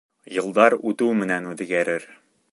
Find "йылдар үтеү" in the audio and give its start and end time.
0.37-1.11